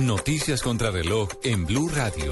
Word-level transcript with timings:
Noticias 0.00 0.62
contra 0.62 0.90
reloj 0.90 1.30
en 1.42 1.64
Blue 1.64 1.88
Radio. 1.88 2.30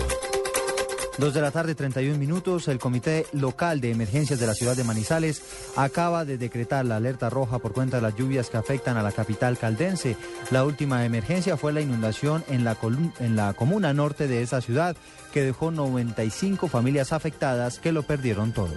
Dos 1.16 1.32
de 1.32 1.40
la 1.40 1.50
tarde, 1.50 1.74
31 1.74 2.18
minutos. 2.18 2.68
El 2.68 2.78
Comité 2.78 3.24
Local 3.32 3.80
de 3.80 3.90
Emergencias 3.90 4.38
de 4.38 4.46
la 4.46 4.52
ciudad 4.52 4.76
de 4.76 4.84
Manizales 4.84 5.40
acaba 5.74 6.26
de 6.26 6.36
decretar 6.36 6.84
la 6.84 6.96
alerta 6.96 7.30
roja 7.30 7.58
por 7.58 7.72
cuenta 7.72 7.96
de 7.96 8.02
las 8.02 8.16
lluvias 8.16 8.50
que 8.50 8.58
afectan 8.58 8.98
a 8.98 9.02
la 9.02 9.12
capital 9.12 9.56
caldense. 9.56 10.18
La 10.50 10.64
última 10.64 11.06
emergencia 11.06 11.56
fue 11.56 11.72
la 11.72 11.80
inundación 11.80 12.44
en 12.48 12.64
la, 12.64 12.76
en 13.18 13.34
la 13.34 13.54
comuna 13.54 13.94
norte 13.94 14.28
de 14.28 14.42
esa 14.42 14.60
ciudad, 14.60 14.94
que 15.32 15.42
dejó 15.42 15.70
95 15.70 16.68
familias 16.68 17.14
afectadas 17.14 17.78
que 17.78 17.92
lo 17.92 18.02
perdieron 18.02 18.52
todo. 18.52 18.74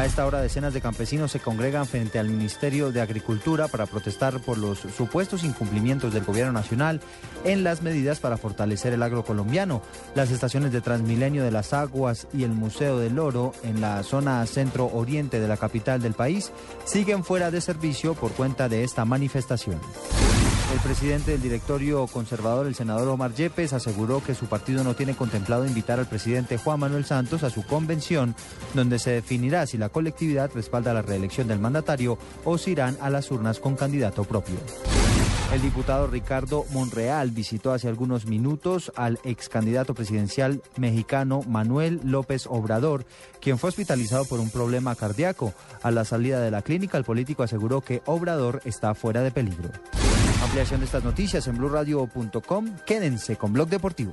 A 0.00 0.06
esta 0.06 0.24
hora 0.24 0.40
decenas 0.40 0.72
de 0.72 0.80
campesinos 0.80 1.30
se 1.30 1.40
congregan 1.40 1.84
frente 1.84 2.18
al 2.18 2.30
Ministerio 2.30 2.90
de 2.90 3.02
Agricultura 3.02 3.68
para 3.68 3.84
protestar 3.84 4.40
por 4.40 4.56
los 4.56 4.78
supuestos 4.78 5.44
incumplimientos 5.44 6.14
del 6.14 6.24
gobierno 6.24 6.54
nacional 6.54 7.02
en 7.44 7.64
las 7.64 7.82
medidas 7.82 8.18
para 8.18 8.38
fortalecer 8.38 8.94
el 8.94 9.02
agro 9.02 9.26
colombiano. 9.26 9.82
Las 10.14 10.30
estaciones 10.30 10.72
de 10.72 10.80
Transmilenio 10.80 11.44
de 11.44 11.50
las 11.50 11.74
Aguas 11.74 12.28
y 12.32 12.44
el 12.44 12.52
Museo 12.52 12.98
del 12.98 13.18
Oro 13.18 13.52
en 13.62 13.82
la 13.82 14.02
zona 14.02 14.46
centro-oriente 14.46 15.38
de 15.38 15.48
la 15.48 15.58
capital 15.58 16.00
del 16.00 16.14
país 16.14 16.50
siguen 16.86 17.22
fuera 17.22 17.50
de 17.50 17.60
servicio 17.60 18.14
por 18.14 18.32
cuenta 18.32 18.70
de 18.70 18.84
esta 18.84 19.04
manifestación. 19.04 19.78
El 20.72 20.78
presidente 20.78 21.32
del 21.32 21.42
directorio 21.42 22.06
conservador, 22.06 22.66
el 22.66 22.76
senador 22.76 23.08
Omar 23.08 23.34
Yepes, 23.34 23.72
aseguró 23.72 24.22
que 24.22 24.36
su 24.36 24.46
partido 24.46 24.84
no 24.84 24.94
tiene 24.94 25.16
contemplado 25.16 25.66
invitar 25.66 25.98
al 25.98 26.06
presidente 26.06 26.58
Juan 26.58 26.78
Manuel 26.78 27.04
Santos 27.04 27.42
a 27.42 27.50
su 27.50 27.64
convención, 27.66 28.36
donde 28.72 29.00
se 29.00 29.10
definirá 29.10 29.66
si 29.66 29.78
la 29.78 29.88
colectividad 29.88 30.50
respalda 30.54 30.94
la 30.94 31.02
reelección 31.02 31.48
del 31.48 31.58
mandatario 31.58 32.18
o 32.44 32.56
si 32.56 32.70
irán 32.70 32.96
a 33.00 33.10
las 33.10 33.30
urnas 33.32 33.58
con 33.58 33.74
candidato 33.74 34.22
propio. 34.22 34.56
El 35.52 35.60
diputado 35.60 36.06
Ricardo 36.06 36.64
Monreal 36.70 37.32
visitó 37.32 37.72
hace 37.72 37.88
algunos 37.88 38.26
minutos 38.26 38.92
al 38.94 39.18
ex 39.24 39.48
candidato 39.48 39.94
presidencial 39.94 40.62
mexicano 40.76 41.42
Manuel 41.48 42.00
López 42.04 42.46
Obrador, 42.46 43.04
quien 43.40 43.58
fue 43.58 43.70
hospitalizado 43.70 44.24
por 44.24 44.38
un 44.38 44.50
problema 44.50 44.94
cardíaco. 44.94 45.52
A 45.82 45.90
la 45.90 46.04
salida 46.04 46.40
de 46.40 46.52
la 46.52 46.62
clínica, 46.62 46.96
el 46.96 47.04
político 47.04 47.42
aseguró 47.42 47.80
que 47.80 48.02
Obrador 48.06 48.62
está 48.64 48.94
fuera 48.94 49.22
de 49.22 49.32
peligro. 49.32 49.70
Ampliación 50.42 50.80
de 50.80 50.86
estas 50.86 51.04
noticias 51.04 51.46
en 51.48 51.56
blurradio.com. 51.58 52.76
Quédense 52.86 53.36
con 53.36 53.52
Blog 53.52 53.68
Deportivo. 53.68 54.12